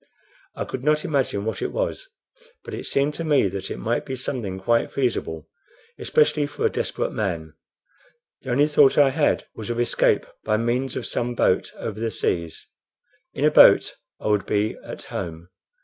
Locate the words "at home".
14.83-15.49